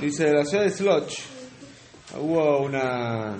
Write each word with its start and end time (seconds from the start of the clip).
Dice, 0.00 0.28
en 0.28 0.34
la 0.36 0.44
ciudad 0.44 0.64
de 0.64 0.70
Sloch 0.70 1.12
hubo 2.18 2.58
una 2.60 3.38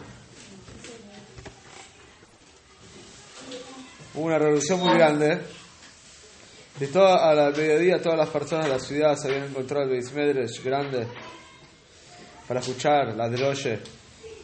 una 4.15 4.39
revolución 4.39 4.81
muy 4.81 4.95
grande. 4.95 5.41
De 6.79 6.87
toda, 6.89 7.31
a 7.31 7.35
la 7.35 7.51
mediodía 7.51 8.01
todas 8.03 8.19
las 8.19 8.31
personas 8.31 8.67
de 8.67 8.73
la 8.73 8.79
ciudad 8.79 9.17
se 9.17 9.29
habían 9.29 9.51
encontrado 9.51 9.85
el 9.85 9.91
Beis 9.91 10.13
Medrash 10.13 10.63
grande 10.63 11.07
para 12.49 12.61
escuchar 12.61 13.15
la 13.15 13.29
droye 13.29 13.81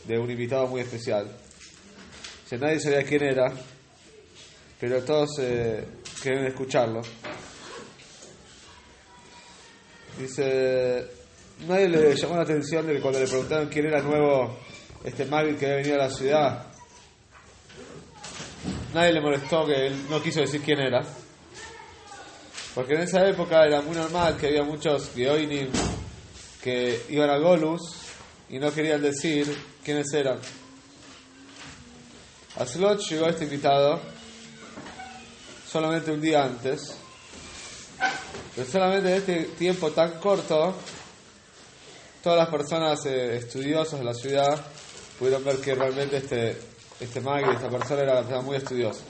de 0.05 0.19
un 0.19 0.31
invitado 0.31 0.67
muy 0.67 0.81
especial. 0.81 1.29
Si 2.47 2.57
nadie 2.57 2.81
sabía 2.81 3.05
quién 3.05 3.23
era, 3.23 3.53
pero 4.79 5.03
todos 5.03 5.39
eh, 5.41 5.85
querían 6.23 6.47
escucharlo. 6.47 7.03
Dice, 10.19 11.20
nadie 11.67 11.89
le 11.89 12.15
llamó 12.15 12.37
la 12.37 12.43
atención 12.43 12.87
de 12.87 12.95
que 12.95 13.01
cuando 13.01 13.21
le 13.21 13.27
preguntaron 13.27 13.69
quién 13.69 13.87
era 13.87 13.99
el 13.99 14.05
nuevo 14.05 14.59
este 15.05 15.25
Magui 15.25 15.55
que 15.55 15.67
había 15.67 15.77
venido 15.77 15.95
a 15.97 16.07
la 16.07 16.11
ciudad, 16.11 16.67
nadie 18.95 19.13
le 19.13 19.21
molestó 19.21 19.67
que 19.67 19.87
él 19.87 20.09
no 20.09 20.23
quiso 20.23 20.41
decir 20.41 20.61
quién 20.63 20.81
era. 20.81 21.03
Porque 22.75 22.95
en 22.95 23.01
esa 23.01 23.27
época 23.27 23.65
era 23.65 23.81
muy 23.83 23.97
normal 23.97 24.37
que 24.37 24.49
había 24.49 24.63
muchos 24.63 25.11
Geoinim 25.15 25.71
que 26.63 27.03
iban 27.09 27.31
a 27.31 27.39
Golus 27.39 27.95
y 28.49 28.59
no 28.59 28.73
querían 28.73 29.03
decir 29.03 29.47
quiénes 29.83 30.13
eran. 30.13 30.39
A 32.57 32.67
Slot 32.67 33.01
llegó 33.09 33.27
este 33.29 33.45
invitado 33.45 34.01
solamente 35.71 36.11
un 36.11 36.21
día 36.21 36.45
antes. 36.45 36.97
Pero 38.55 38.69
solamente 38.69 39.11
en 39.11 39.17
este 39.17 39.45
tiempo 39.57 39.91
tan 39.93 40.19
corto, 40.19 40.75
todas 42.23 42.39
las 42.39 42.49
personas 42.49 43.05
eh, 43.07 43.37
estudiosas 43.37 43.99
de 43.99 44.05
la 44.05 44.15
ciudad 44.15 44.61
pudieron 45.19 45.45
ver 45.45 45.57
que 45.57 45.75
realmente 45.75 46.19
este, 46.19 46.57
este 46.99 47.21
magui, 47.21 47.55
esta 47.55 47.69
persona 47.69 48.03
era 48.03 48.41
muy 48.41 48.57
estudiosa. 48.57 49.03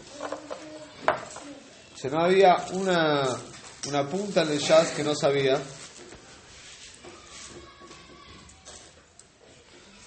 O 2.02 2.08
no 2.08 2.20
había 2.20 2.56
una, 2.72 3.28
una 3.88 4.08
punta 4.08 4.42
en 4.42 4.52
el 4.52 4.58
jazz 4.58 4.92
que 4.92 5.04
no 5.04 5.14
sabía. 5.14 5.60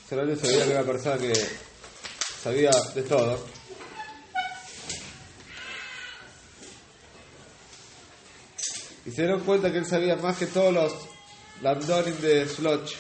Solamente 0.09 0.45
sabía 0.45 0.66
que 0.66 0.72
era 0.72 0.81
una 0.81 0.91
persona 0.91 1.17
que 1.17 1.33
sabía 2.41 2.72
de 2.95 3.03
todo. 3.03 3.45
Y 9.06 9.11
se 9.11 9.22
dieron 9.22 9.41
cuenta 9.41 9.72
que 9.72 9.78
él 9.78 9.85
sabía 9.85 10.16
más 10.16 10.38
que 10.38 10.47
todos 10.47 10.73
los 10.73 11.12
Landonin 11.62 12.20
de 12.22 12.48
Sloch. 12.48 12.92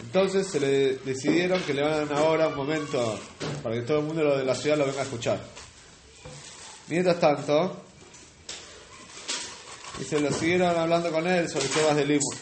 Entonces 0.00 0.48
se 0.48 0.58
le 0.58 0.96
decidieron 0.96 1.62
que 1.62 1.74
le 1.74 1.82
van 1.82 2.12
ahora 2.12 2.48
un 2.48 2.56
momento 2.56 3.18
para 3.62 3.76
que 3.76 3.82
todo 3.82 3.98
el 3.98 4.04
mundo 4.04 4.36
de 4.36 4.44
la 4.44 4.54
ciudad 4.54 4.76
lo 4.76 4.86
venga 4.86 5.00
a 5.00 5.04
escuchar. 5.04 5.40
Mientras 6.88 7.20
tanto, 7.20 7.84
y 10.00 10.04
se 10.04 10.20
lo 10.20 10.32
siguieron 10.32 10.76
hablando 10.76 11.12
con 11.12 11.26
él 11.26 11.48
sobre 11.48 11.68
temas 11.68 11.96
de 11.96 12.04
Limud. 12.04 12.34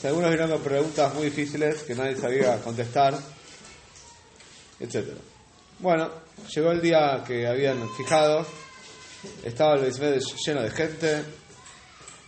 Si 0.00 0.06
algunos 0.06 0.30
vieron 0.30 0.60
preguntas 0.60 1.14
muy 1.14 1.24
difíciles 1.24 1.82
que 1.82 1.94
nadie 1.94 2.16
sabía 2.16 2.60
contestar, 2.60 3.18
etc. 4.78 5.08
Bueno, 5.78 6.10
llegó 6.54 6.70
el 6.70 6.80
día 6.80 7.24
que 7.26 7.46
habían 7.46 7.88
fijado, 7.96 8.46
estaba 9.44 9.74
el 9.74 9.82
Beismed 9.82 10.20
lleno 10.44 10.62
de 10.62 10.70
gente, 10.70 11.24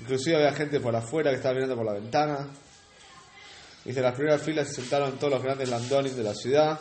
inclusive 0.01 0.37
había 0.37 0.53
gente 0.53 0.81
por 0.81 0.95
afuera 0.95 1.31
que 1.31 1.37
estaba 1.37 1.55
mirando 1.55 1.77
por 1.77 1.87
la 1.87 1.95
ventana. 1.95 2.49
Y 3.85 3.93
de 3.93 4.03
las 4.03 4.15
primeras 4.15 4.43
filas 4.43 4.69
se 4.69 4.83
sentaron 4.83 5.19
todos 5.19 5.35
los 5.35 5.43
grandes 5.43 5.69
landonis 5.69 6.17
de 6.17 6.23
la 6.23 6.35
ciudad. 6.35 6.79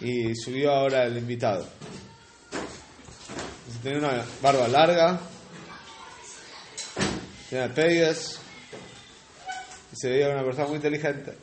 Y 0.00 0.34
subió 0.34 0.72
ahora 0.72 1.04
el 1.04 1.16
invitado. 1.16 1.66
Tenía 3.82 3.98
una 3.98 4.24
barba 4.42 4.66
larga, 4.68 5.20
tenía 7.48 7.72
pegues, 7.72 8.38
y 9.92 9.96
se 9.96 10.10
veía 10.10 10.30
una 10.30 10.42
persona 10.42 10.66
muy 10.66 10.76
inteligente. 10.76 11.34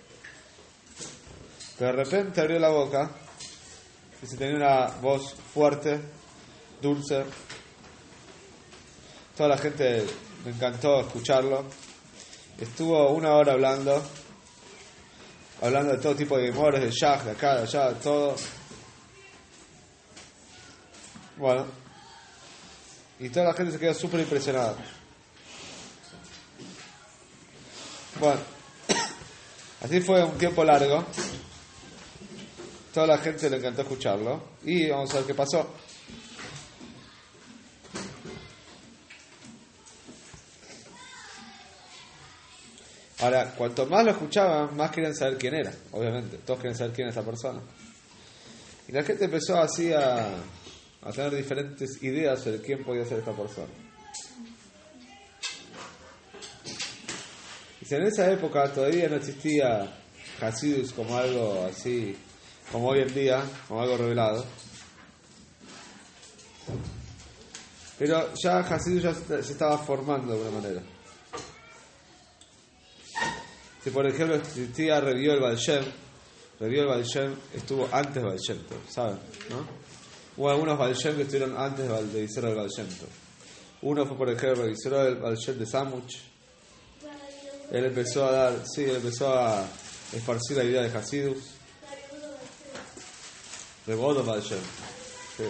Pero 1.77 1.95
de 1.95 2.03
repente 2.03 2.41
abrió 2.41 2.59
la 2.59 2.69
boca 2.69 3.11
y 4.21 4.27
se 4.27 4.37
tenía 4.37 4.55
una 4.55 4.87
voz 5.01 5.33
fuerte, 5.53 5.99
dulce. 6.81 7.23
Toda 9.35 9.49
la 9.49 9.57
gente 9.57 10.05
me 10.45 10.51
encantó 10.51 11.01
escucharlo. 11.01 11.65
Estuvo 12.59 13.11
una 13.11 13.33
hora 13.33 13.53
hablando, 13.53 14.01
hablando 15.61 15.93
de 15.93 15.97
todo 15.99 16.15
tipo 16.15 16.37
de 16.37 16.51
memorias, 16.51 16.83
de 16.83 16.91
Shah, 16.91 17.23
de 17.23 17.31
acá, 17.31 17.55
de 17.55 17.63
allá, 17.63 17.89
de 17.89 17.95
todo. 17.95 18.35
Bueno, 21.37 21.65
y 23.19 23.29
toda 23.29 23.47
la 23.47 23.53
gente 23.53 23.73
se 23.73 23.79
quedó 23.79 23.93
súper 23.93 24.21
impresionada. 24.21 24.75
Bueno, 28.19 28.39
así 29.81 29.99
fue 29.99 30.23
un 30.23 30.37
tiempo 30.37 30.63
largo. 30.63 31.03
Toda 32.95 33.07
la 33.07 33.17
gente 33.17 33.49
le 33.49 33.57
encantó 33.57 33.81
escucharlo. 33.81 34.41
Y 34.63 34.89
vamos 34.89 35.13
a 35.13 35.17
ver 35.17 35.25
qué 35.25 35.33
pasó. 35.33 35.69
Ahora, 43.19 43.53
cuanto 43.57 43.85
más 43.87 44.05
lo 44.05 44.11
escuchaban, 44.11 44.77
más 44.77 44.91
querían 44.91 45.13
saber 45.13 45.37
quién 45.37 45.55
era, 45.55 45.73
obviamente. 45.91 46.37
Todos 46.37 46.59
querían 46.59 46.77
saber 46.77 46.93
quién 46.93 47.09
es 47.09 47.17
esa 47.17 47.25
persona. 47.25 47.59
Y 48.87 48.93
la 48.93 49.03
gente 49.03 49.25
empezó 49.25 49.59
así 49.59 49.91
a, 49.91 50.29
a 51.01 51.11
tener 51.11 51.35
diferentes 51.35 52.01
ideas 52.01 52.41
sobre 52.41 52.61
quién 52.61 52.81
podía 52.81 53.03
ser 53.03 53.19
esta 53.19 53.33
persona. 53.33 53.73
Y 57.81 57.93
en 57.93 58.03
esa 58.03 58.31
época 58.31 58.71
todavía 58.71 59.09
no 59.09 59.17
existía 59.17 59.85
Hasidus 60.39 60.93
como 60.93 61.17
algo 61.17 61.65
así, 61.65 62.15
como 62.71 62.89
hoy 62.89 62.99
en 62.99 63.13
día, 63.13 63.43
como 63.67 63.81
algo 63.81 63.97
revelado. 63.97 64.45
Pero 67.97 68.33
ya 68.35 68.59
Hasidus 68.59 69.03
ya 69.03 69.13
se 69.13 69.53
estaba 69.53 69.77
formando 69.77 70.33
de 70.33 70.39
alguna 70.39 70.61
manera. 70.61 70.81
Si 73.83 73.91
por 73.91 74.05
ejemplo 74.07 74.35
existía 74.35 74.99
Revió 74.99 75.33
el 75.33 75.39
Balshem, 75.39 75.85
Revió 76.59 76.81
el 76.81 76.87
Balshem 76.87 77.35
estuvo 77.53 77.87
antes 77.91 78.15
de 78.15 78.23
Balshem, 78.23 78.57
¿saben? 78.89 79.19
¿No? 79.49 79.65
Hubo 80.37 80.49
algunos 80.49 80.77
Balshem 80.77 81.15
que 81.15 81.21
estuvieron 81.21 81.55
antes 81.57 81.87
de 81.87 82.21
Visero 82.21 82.47
del 82.47 82.57
Balshem. 82.57 82.87
Uno 83.83 84.05
fue 84.05 84.17
por 84.17 84.29
ejemplo 84.29 84.65
Visero 84.65 85.03
del 85.03 85.15
Balshem 85.17 85.57
de 85.57 85.65
Samuch. 85.65 86.15
Él 87.71 87.85
empezó 87.85 88.25
a 88.25 88.31
dar, 88.31 88.63
sí, 88.65 88.83
él 88.83 88.97
empezó 88.97 89.33
a 89.33 89.65
esparcir 90.13 90.57
la 90.57 90.63
idea 90.63 90.81
de 90.81 90.97
Hasidus. 90.97 91.54
Rebodo 93.87 94.23
Balshem. 94.23 94.59
Sí. 95.37 95.43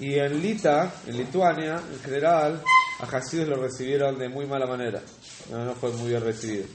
Y 0.00 0.18
en 0.18 0.42
Lita, 0.42 0.92
en 1.06 1.16
Lituania, 1.16 1.80
en 1.92 2.00
general, 2.00 2.60
a 3.00 3.04
Hasidus 3.04 3.48
lo 3.48 3.56
recibieron 3.56 4.18
de 4.18 4.28
muy 4.28 4.46
mala 4.46 4.66
manera. 4.66 5.00
No, 5.50 5.74
fue 5.74 5.92
muy 5.92 6.08
bien 6.08 6.22
recibido. 6.22 6.66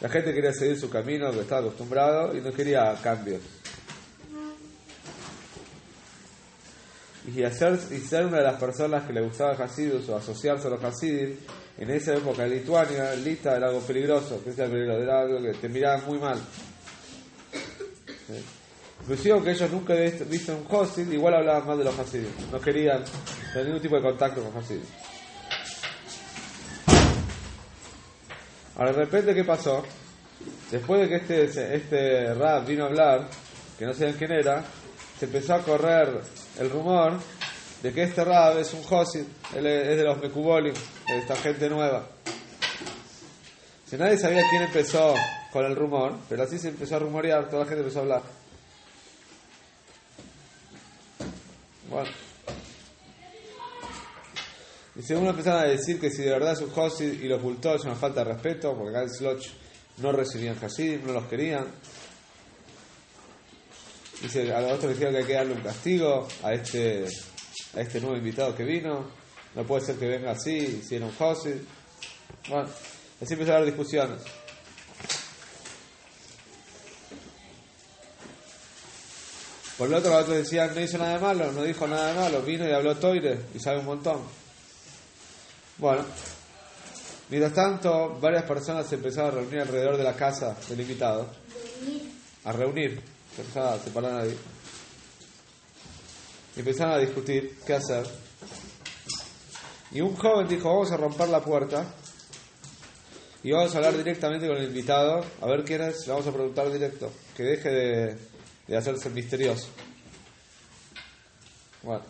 La 0.00 0.08
gente 0.08 0.32
quería 0.32 0.52
seguir 0.52 0.78
su 0.78 0.88
camino, 0.88 1.32
que 1.32 1.40
estaba 1.40 1.62
acostumbrado, 1.62 2.36
y 2.36 2.40
no 2.40 2.52
quería 2.52 2.94
cambios. 3.02 3.40
Y, 7.34 7.42
hacer, 7.42 7.78
y 7.90 7.98
ser 7.98 8.26
una 8.26 8.38
de 8.38 8.44
las 8.44 8.60
personas 8.60 9.04
que 9.04 9.12
le 9.12 9.20
gustaba 9.20 9.52
Hasidus 9.52 10.08
o 10.08 10.16
asociarse 10.16 10.68
a 10.68 10.70
los 10.70 10.84
Hasidim, 10.84 11.36
en 11.78 11.90
esa 11.90 12.14
época 12.14 12.44
en 12.44 12.50
Lituania, 12.50 13.14
Lita 13.16 13.56
era 13.56 13.68
algo 13.68 13.80
peligroso, 13.80 14.40
era 14.46 15.20
algo 15.20 15.42
que 15.42 15.58
te 15.60 15.68
miraban 15.68 16.06
muy 16.06 16.18
mal. 16.18 16.38
¿Sí? 18.28 18.44
Inclusive 19.00 19.32
aunque 19.32 19.52
ellos 19.52 19.70
nunca 19.70 19.94
visto 19.94 20.54
un 20.54 20.66
Hasid, 20.70 21.10
igual 21.10 21.34
hablaban 21.34 21.66
mal 21.66 21.78
de 21.78 21.84
los 21.84 21.98
Hasidim. 21.98 22.30
No 22.52 22.60
querían 22.60 23.02
tener 23.52 23.66
ningún 23.66 23.80
tipo 23.80 23.96
de 23.96 24.02
contacto 24.02 24.42
con 24.42 24.56
Hasidim. 24.56 24.84
Ahora 28.76 28.92
de 28.92 28.98
repente, 28.98 29.34
¿qué 29.34 29.44
pasó? 29.44 29.82
Después 30.70 31.00
de 31.00 31.08
que 31.08 31.16
este, 31.16 31.76
este 31.76 32.34
Rab 32.34 32.66
vino 32.66 32.84
a 32.84 32.88
hablar, 32.88 33.28
que 33.78 33.86
no 33.86 33.94
sabían 33.94 34.16
quién 34.16 34.32
era, 34.32 34.62
se 35.18 35.24
empezó 35.24 35.54
a 35.54 35.62
correr 35.62 36.20
el 36.58 36.70
rumor 36.70 37.18
de 37.82 37.92
que 37.92 38.02
este 38.02 38.24
Rab 38.24 38.58
es 38.58 38.74
un 38.74 38.82
Josid, 38.82 39.24
él 39.56 39.66
es 39.66 39.96
de 39.96 40.04
los 40.04 40.18
Mekubolim, 40.18 40.74
de 40.74 41.18
esta 41.18 41.34
gente 41.36 41.68
nueva. 41.68 42.06
Si 43.86 43.96
nadie 43.96 44.18
sabía 44.18 44.42
quién 44.50 44.62
empezó 44.62 45.14
con 45.52 45.64
el 45.64 45.76
rumor, 45.76 46.16
pero 46.28 46.42
así 46.42 46.58
se 46.58 46.68
empezó 46.68 46.96
a 46.96 46.98
rumorear, 46.98 47.48
toda 47.48 47.60
la 47.60 47.66
gente 47.66 47.80
empezó 47.80 48.00
a 48.00 48.02
hablar. 48.02 48.22
Bueno. 51.88 52.10
Dice, 54.94 55.16
uno 55.16 55.30
empezaron 55.30 55.62
a 55.62 55.64
decir 55.68 56.00
que 56.00 56.10
si 56.10 56.22
de 56.22 56.30
verdad 56.30 56.52
es 56.52 56.60
un 56.60 56.72
Hasid 56.76 57.22
y 57.22 57.28
lo 57.28 57.36
ocultó 57.36 57.74
es 57.76 57.84
una 57.84 57.94
falta 57.94 58.24
de 58.24 58.32
respeto, 58.32 58.76
porque 58.76 58.96
acá 58.96 59.08
Sloch 59.08 59.46
no 59.98 60.12
recibían 60.12 60.56
Hasidim, 60.62 61.06
no 61.06 61.12
los 61.12 61.24
querían. 61.26 61.66
Dice, 64.20 64.52
a 64.52 64.60
los 64.60 64.72
otros 64.72 64.92
dijeron 64.92 65.14
que 65.14 65.20
hay 65.20 65.26
que 65.26 65.34
darle 65.34 65.54
un 65.54 65.60
castigo 65.60 66.26
a 66.42 66.52
este, 66.52 67.06
a 67.74 67.80
este 67.80 68.00
nuevo 68.00 68.16
invitado 68.16 68.54
que 68.54 68.64
vino. 68.64 69.06
No 69.54 69.64
puede 69.64 69.86
ser 69.86 69.96
que 69.96 70.06
venga 70.06 70.32
así, 70.32 70.82
si 70.82 70.96
era 70.96 71.06
un 71.06 71.14
Hasid. 71.18 71.56
Bueno, 72.48 72.68
así 73.20 73.34
empezaron 73.34 73.50
a 73.50 73.56
haber 73.58 73.74
discusiones. 73.74 74.22
Por 79.78 79.86
el 79.86 79.94
otro, 79.94 80.10
los 80.10 80.28
decían, 80.28 80.74
no 80.74 80.80
hizo 80.80 80.98
nada 80.98 81.14
de 81.14 81.20
malo, 81.20 81.52
no 81.52 81.62
dijo 81.62 81.86
nada 81.86 82.08
de 82.08 82.18
malo, 82.18 82.42
vino 82.42 82.68
y 82.68 82.72
habló 82.72 82.96
Toire 82.96 83.38
y 83.54 83.60
sabe 83.60 83.78
un 83.78 83.86
montón. 83.86 84.22
Bueno, 85.78 86.04
mientras 87.30 87.54
tanto, 87.54 88.18
varias 88.20 88.42
personas 88.42 88.88
se 88.88 88.96
empezaron 88.96 89.30
a 89.30 89.34
reunir 89.34 89.60
alrededor 89.60 89.96
de 89.96 90.02
la 90.02 90.16
casa 90.16 90.56
del 90.68 90.80
invitado. 90.80 91.28
A 92.44 92.50
reunir, 92.50 93.00
se 93.36 93.60
a 93.60 93.78
separar 93.78 94.22
ahí. 94.22 94.36
Y 96.56 96.58
empezaron 96.58 96.94
a 96.94 96.98
discutir 96.98 97.60
qué 97.64 97.74
hacer. 97.74 98.04
Y 99.92 100.00
un 100.00 100.16
joven 100.16 100.48
dijo, 100.48 100.68
vamos 100.68 100.90
a 100.90 100.96
romper 100.96 101.28
la 101.28 101.40
puerta 101.40 101.86
y 103.44 103.52
vamos 103.52 103.72
a 103.72 103.78
hablar 103.78 103.96
directamente 103.96 104.48
con 104.48 104.56
el 104.56 104.64
invitado, 104.64 105.24
a 105.40 105.46
ver 105.46 105.62
quién 105.62 105.82
es, 105.82 106.04
le 106.06 106.12
vamos 106.12 106.26
a 106.26 106.32
preguntar 106.32 106.72
directo, 106.72 107.12
que 107.36 107.44
deje 107.44 107.68
de, 107.70 108.18
de 108.68 108.76
hacerse 108.76 109.10
misterioso. 109.10 109.68
Bueno, 111.82 112.02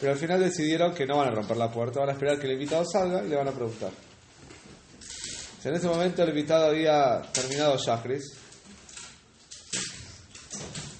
pero 0.00 0.12
al 0.12 0.18
final 0.18 0.40
decidieron 0.40 0.94
que 0.94 1.06
no 1.06 1.18
van 1.18 1.28
a 1.28 1.30
romper 1.30 1.56
la 1.56 1.70
puerta, 1.70 2.00
van 2.00 2.10
a 2.10 2.12
esperar 2.12 2.38
que 2.38 2.46
el 2.46 2.52
invitado 2.54 2.84
salga 2.84 3.24
y 3.24 3.28
le 3.28 3.36
van 3.36 3.48
a 3.48 3.52
preguntar. 3.52 3.92
En 5.64 5.74
ese 5.74 5.88
momento 5.88 6.22
el 6.22 6.28
invitado 6.28 6.66
había 6.66 7.22
terminado 7.32 7.76
Yahris 7.76 8.34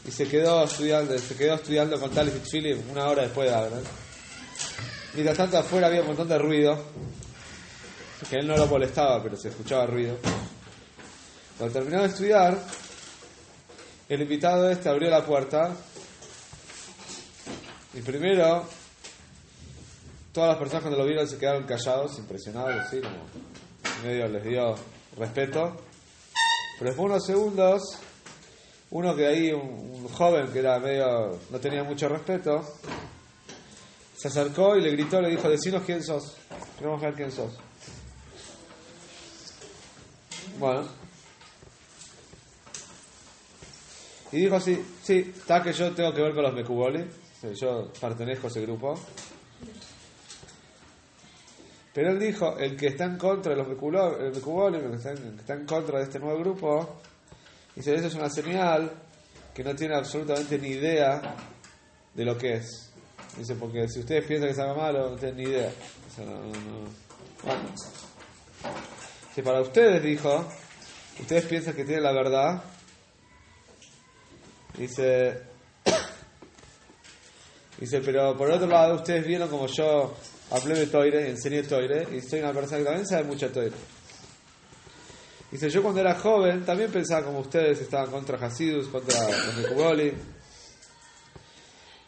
y 0.06 0.10
se 0.10 0.26
quedó 0.26 0.64
estudiando, 0.64 1.16
se 1.18 1.36
quedó 1.36 1.54
estudiando 1.54 2.00
con 2.00 2.10
Philip 2.10 2.90
una 2.90 3.06
hora 3.06 3.22
después 3.22 3.48
de 3.48 3.54
Agra. 3.54 3.78
Mientras 5.14 5.36
tanto 5.36 5.58
afuera 5.58 5.86
había 5.86 6.00
un 6.00 6.08
montón 6.08 6.28
de 6.28 6.38
ruido, 6.38 6.84
que 8.28 8.36
él 8.36 8.46
no 8.46 8.56
lo 8.56 8.66
molestaba, 8.66 9.22
pero 9.22 9.36
se 9.36 9.48
escuchaba 9.48 9.86
ruido. 9.86 10.18
Cuando 11.58 11.72
terminó 11.72 12.02
de 12.02 12.08
estudiar, 12.08 12.58
el 14.08 14.22
invitado 14.22 14.70
este 14.70 14.88
abrió 14.88 15.10
la 15.10 15.24
puerta 15.24 15.74
y 17.92 18.00
primero 18.02 18.64
todas 20.32 20.50
las 20.50 20.58
personas 20.58 20.82
cuando 20.82 20.98
lo 20.98 21.06
vieron 21.06 21.26
se 21.26 21.38
quedaron 21.38 21.64
callados, 21.64 22.18
impresionados, 22.18 22.74
así 22.74 23.00
como 23.00 23.16
medio 24.04 24.28
les 24.28 24.44
dio 24.44 24.74
respeto. 25.16 25.76
Pero 26.78 26.90
después 26.90 27.10
unos 27.10 27.24
segundos, 27.24 27.82
uno 28.90 29.16
que 29.16 29.26
ahí, 29.26 29.50
un, 29.50 30.02
un 30.02 30.08
joven 30.08 30.48
que 30.52 30.58
era 30.58 30.78
medio, 30.78 31.38
no 31.50 31.58
tenía 31.58 31.82
mucho 31.82 32.08
respeto, 32.08 32.60
se 34.14 34.28
acercó 34.28 34.76
y 34.76 34.82
le 34.82 34.90
gritó, 34.90 35.20
le 35.20 35.30
dijo, 35.30 35.48
decinos 35.48 35.82
quién 35.84 36.02
sos, 36.02 36.36
queremos 36.78 37.00
ver 37.00 37.14
quién 37.14 37.32
sos. 37.32 37.52
Bueno. 40.58 41.05
Y 44.32 44.38
dijo 44.38 44.56
así, 44.56 44.84
sí, 45.02 45.32
está 45.36 45.62
que 45.62 45.72
yo 45.72 45.92
tengo 45.92 46.12
que 46.12 46.22
ver 46.22 46.34
con 46.34 46.42
los 46.42 46.54
Mekuboli, 46.54 47.04
yo 47.54 47.92
pertenezco 48.00 48.48
a 48.48 48.50
ese 48.50 48.60
grupo. 48.62 48.94
Pero 51.92 52.10
él 52.10 52.18
dijo, 52.18 52.58
el 52.58 52.76
que 52.76 52.88
está 52.88 53.04
en 53.04 53.16
contra 53.16 53.52
de 53.52 53.58
los 53.58 53.68
Mekuboli, 53.68 54.78
el 54.78 54.94
está, 54.94 55.12
en, 55.12 55.18
el 55.18 55.34
que 55.34 55.40
está 55.40 55.54
en 55.54 55.64
contra 55.64 55.98
de 55.98 56.04
este 56.04 56.18
nuevo 56.18 56.38
grupo, 56.40 57.00
dice, 57.74 57.94
eso 57.94 58.08
es 58.08 58.14
una 58.14 58.28
señal 58.28 58.90
que 59.54 59.64
no 59.64 59.74
tiene 59.74 59.94
absolutamente 59.94 60.58
ni 60.58 60.68
idea 60.68 61.36
de 62.14 62.24
lo 62.24 62.36
que 62.36 62.54
es. 62.54 62.92
Dice, 63.38 63.54
porque 63.54 63.88
si 63.88 64.00
ustedes 64.00 64.26
piensan 64.26 64.48
que 64.48 64.52
es 64.52 64.58
algo 64.58 64.74
malo, 64.74 65.10
no 65.10 65.16
tienen 65.16 65.36
ni 65.36 65.44
idea. 65.44 65.70
Bueno. 67.44 67.72
Si 69.34 69.42
para 69.42 69.60
ustedes, 69.60 70.02
dijo, 70.02 70.46
ustedes 71.20 71.44
piensan 71.44 71.74
que 71.74 71.84
tienen 71.84 72.02
la 72.02 72.12
verdad, 72.12 72.62
dice, 74.78 75.42
dice, 77.80 78.00
pero 78.00 78.36
por 78.36 78.50
otro 78.50 78.66
lado, 78.66 78.96
ustedes 78.96 79.26
vieron 79.26 79.48
como 79.48 79.66
yo 79.66 80.14
hablé 80.50 80.74
de 80.76 80.86
Toire 80.86 81.30
enseñé 81.30 81.62
Toire, 81.62 82.06
y 82.12 82.20
soy 82.20 82.40
una 82.40 82.52
persona 82.52 82.78
que 82.78 82.84
también 82.84 83.06
sabe 83.06 83.24
mucho 83.24 83.50
Toire. 83.50 83.72
Dice, 85.50 85.70
yo 85.70 85.82
cuando 85.82 86.00
era 86.00 86.14
joven 86.14 86.64
también 86.64 86.90
pensaba 86.90 87.24
como 87.24 87.40
ustedes 87.40 87.80
estaban 87.80 88.10
contra 88.10 88.36
Hasidus, 88.36 88.88
contra 88.88 89.18
los. 89.28 90.12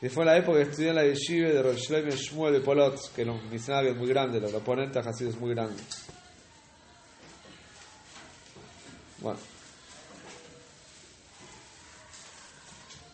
Y 0.01 0.09
fue 0.09 0.25
la 0.25 0.37
época 0.37 0.59
que 0.59 0.71
estudié 0.71 0.91
en 0.91 0.95
la 0.95 1.05
yeshiva 1.05 1.49
de 1.49 1.63
Rosh 1.63 1.89
Shlomo 1.89 2.11
Shmuel 2.11 2.53
de 2.55 2.61
Polotsk, 2.61 3.15
que 3.15 3.23
era 3.23 3.33
un 3.33 3.51
misionero 3.51 3.95
muy 3.97 4.09
grande, 4.09 4.41
los 4.41 4.55
oponentes 4.55 5.05
a 5.05 5.11
Hasidus 5.11 5.37
muy 5.39 5.51
grandes. 5.55 6.07
Bueno. 9.19 9.58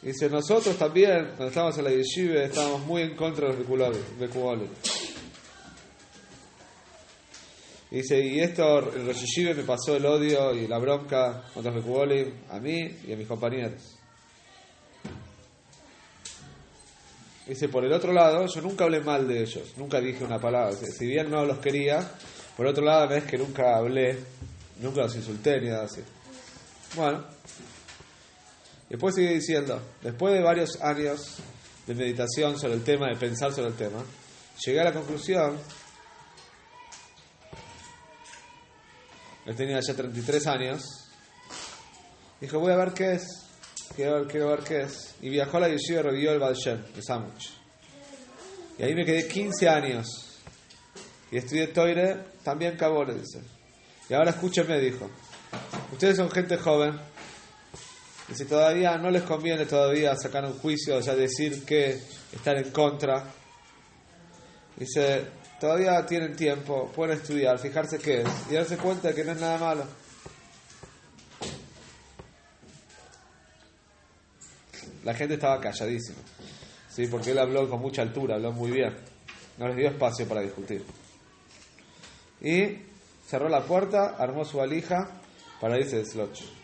Dice, 0.04 0.28
nosotros 0.28 0.76
también, 0.76 1.28
cuando 1.28 1.46
estábamos 1.46 1.78
en 1.78 1.84
la 1.84 1.90
yeshiva, 1.90 2.42
estábamos 2.42 2.84
muy 2.84 3.00
en 3.00 3.16
contra 3.16 3.48
de 3.48 3.54
los 3.54 3.96
Mekuboli. 4.18 4.68
Dice, 7.90 8.20
y 8.20 8.38
esto, 8.40 8.92
el 8.92 9.06
Rosh 9.06 9.56
me 9.56 9.62
pasó 9.62 9.96
el 9.96 10.04
odio 10.04 10.52
y 10.54 10.68
la 10.68 10.76
bronca 10.76 11.44
contra 11.54 11.72
los 11.72 11.82
Mekuboli 11.82 12.34
a 12.50 12.60
mí 12.60 12.98
y 13.06 13.14
a 13.14 13.16
mis 13.16 13.26
compañeros. 13.26 13.96
Dice, 17.46 17.70
por 17.70 17.82
el 17.86 17.92
otro 17.94 18.12
lado, 18.12 18.46
yo 18.46 18.60
nunca 18.60 18.84
hablé 18.84 19.00
mal 19.00 19.26
de 19.26 19.40
ellos, 19.40 19.72
nunca 19.78 20.02
dije 20.02 20.22
una 20.22 20.38
palabra. 20.38 20.76
Si 20.76 21.06
bien 21.06 21.30
no 21.30 21.46
los 21.46 21.60
quería, 21.60 22.06
por 22.58 22.66
otro 22.66 22.84
lado, 22.84 23.14
es 23.14 23.24
que 23.24 23.38
nunca 23.38 23.76
hablé, 23.76 24.18
nunca 24.82 25.02
los 25.02 25.16
insulté 25.16 25.62
ni 25.62 25.68
nada 25.68 25.84
así. 25.84 26.02
Bueno, 26.94 27.24
después 28.94 29.16
sigue 29.16 29.34
diciendo, 29.34 29.82
después 30.02 30.34
de 30.34 30.40
varios 30.40 30.80
años 30.80 31.38
de 31.84 31.94
meditación 31.96 32.56
sobre 32.56 32.74
el 32.74 32.84
tema, 32.84 33.08
de 33.08 33.16
pensar 33.16 33.52
sobre 33.52 33.70
el 33.70 33.74
tema, 33.74 34.04
llegué 34.64 34.80
a 34.80 34.84
la 34.84 34.92
conclusión, 34.92 35.58
él 39.46 39.56
tenía 39.56 39.80
ya 39.80 39.94
33 39.94 40.46
años, 40.46 40.84
dijo, 42.40 42.60
voy 42.60 42.72
a 42.72 42.76
ver 42.76 42.92
qué 42.92 43.14
es. 43.14 43.26
Quiero 43.96 44.26
ver, 44.26 44.62
qué 44.64 44.82
es. 44.82 45.16
Y 45.22 45.28
viajó 45.28 45.56
a 45.56 45.60
la 45.60 45.68
yeshiva 45.70 45.98
y 45.98 46.02
revivió 46.02 46.30
el 46.30 46.38
Baal 46.38 46.54
Shem, 46.54 46.84
de 46.94 47.02
Samuch. 47.02 47.46
Y 48.78 48.84
ahí 48.84 48.94
me 48.94 49.04
quedé 49.04 49.26
15 49.26 49.68
años. 49.68 50.06
Y 51.32 51.38
estudié 51.38 51.66
Toire, 51.68 52.26
también 52.44 52.74
acabó, 52.74 53.04
le 53.04 53.14
dice. 53.14 53.40
Y 54.08 54.14
ahora 54.14 54.30
escúchenme, 54.30 54.78
dijo. 54.78 55.10
Ustedes 55.92 56.16
son 56.16 56.30
gente 56.30 56.56
joven. 56.56 56.98
Y 58.28 58.34
si 58.34 58.44
todavía 58.46 58.96
no 58.96 59.10
les 59.10 59.22
conviene 59.22 59.66
todavía 59.66 60.16
sacar 60.16 60.44
un 60.44 60.54
juicio, 60.58 60.96
o 60.96 61.02
sea, 61.02 61.14
decir 61.14 61.64
que 61.64 62.00
están 62.32 62.56
en 62.56 62.70
contra. 62.70 63.24
Dice, 64.76 65.26
todavía 65.60 66.04
tienen 66.06 66.34
tiempo, 66.34 66.90
pueden 66.94 67.18
estudiar, 67.18 67.58
fijarse 67.58 67.98
qué 67.98 68.22
es. 68.22 68.28
Y 68.50 68.54
darse 68.54 68.78
cuenta 68.78 69.14
que 69.14 69.24
no 69.24 69.32
es 69.32 69.40
nada 69.40 69.58
malo. 69.58 69.84
La 75.04 75.12
gente 75.12 75.34
estaba 75.34 75.60
calladísima, 75.60 76.18
¿sí? 76.88 77.06
porque 77.08 77.32
él 77.32 77.38
habló 77.38 77.68
con 77.68 77.78
mucha 77.78 78.00
altura, 78.00 78.36
habló 78.36 78.52
muy 78.52 78.70
bien, 78.70 78.96
no 79.58 79.68
les 79.68 79.76
dio 79.76 79.88
espacio 79.88 80.26
para 80.26 80.40
discutir. 80.40 80.82
Y 82.40 82.78
cerró 83.26 83.50
la 83.50 83.64
puerta, 83.64 84.16
armó 84.18 84.46
su 84.46 84.56
valija 84.56 85.10
para 85.60 85.78
irse 85.78 85.98
de 85.98 86.06
Sloch. 86.06 86.63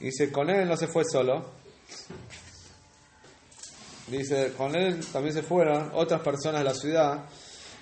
Dice, 0.00 0.30
con 0.30 0.50
él 0.50 0.68
no 0.68 0.76
se 0.76 0.86
fue 0.86 1.04
solo. 1.04 1.44
Dice, 4.08 4.52
con 4.56 4.76
él 4.76 5.04
también 5.06 5.34
se 5.34 5.42
fueron 5.42 5.90
otras 5.94 6.20
personas 6.20 6.60
de 6.60 6.64
la 6.64 6.74
ciudad 6.74 7.24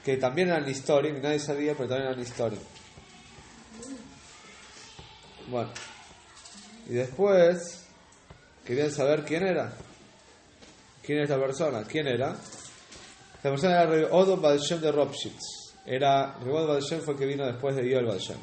que 0.05 0.17
también 0.19 0.49
eran 0.49 0.69
historia, 0.69 1.13
nadie 1.15 1.39
sabía, 1.39 1.75
pero 1.75 1.89
también 1.89 2.11
eran 2.11 2.21
historia. 2.21 2.59
Bueno, 5.49 5.71
y 6.89 6.95
después 6.95 7.85
querían 8.65 8.91
saber 8.91 9.25
quién 9.25 9.47
era. 9.47 9.73
¿Quién 11.03 11.19
era 11.19 11.25
esta 11.25 11.39
persona? 11.39 11.85
¿Quién 11.85 12.07
era? 12.07 12.37
Esta 13.35 13.51
persona 13.51 13.83
era 13.83 14.09
Odo 14.15 14.37
Balshem 14.37 14.81
de 14.81 14.93
Ropshitz. 14.93 15.75
Era, 15.87 16.39
Rebod 16.39 16.67
Balshem 16.67 17.01
fue 17.01 17.15
el 17.15 17.21
que 17.21 17.27
vino 17.27 17.45
después 17.47 17.77
de 17.77 17.89
Yol 17.89 18.07
Balshem. 18.07 18.39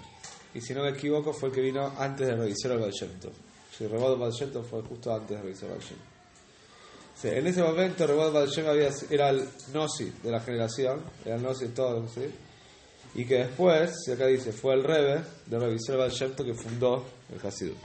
Y 0.53 0.61
si 0.61 0.73
no 0.73 0.83
me 0.83 0.89
equivoco, 0.89 1.33
fue 1.33 1.49
el 1.49 1.55
que 1.55 1.61
vino 1.61 1.93
antes 1.97 2.27
de 2.27 2.35
Revisor 2.35 2.79
Balshem. 2.79 3.09
Rebod 3.88 4.17
Balshem 4.17 4.51
fue 4.63 4.81
justo 4.81 5.13
antes 5.13 5.38
de 5.38 5.41
Revisor 5.41 5.69
Balshem. 5.69 5.97
En 7.23 7.47
ese 7.47 7.61
momento 7.61 8.07
Rebot 8.07 8.33
Balshem 8.33 8.65
era 9.09 9.29
el 9.29 9.47
Nosi 9.73 10.11
de 10.23 10.31
la 10.31 10.39
generación, 10.39 11.01
era 11.25 11.35
el 11.35 11.43
Nosi 11.43 11.65
de 11.65 11.71
todos, 11.71 12.11
¿sí? 12.11 12.25
Y 13.13 13.25
que 13.25 13.39
después, 13.39 13.91
si 14.05 14.11
acá 14.11 14.25
dice, 14.27 14.51
fue 14.51 14.73
el 14.73 14.83
Rebe 14.83 15.21
de 15.45 15.59
Revisor 15.59 15.97
Balshem 15.97 16.33
que 16.33 16.53
fundó 16.53 17.03
el 17.31 17.45
Hasidut. 17.45 17.77